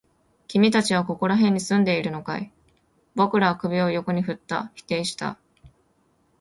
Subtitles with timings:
[0.47, 2.51] 君たちはここら辺に住んでいるのかい？
[3.13, 4.71] 僕らは首を横に振った。
[4.73, 5.37] 否定した。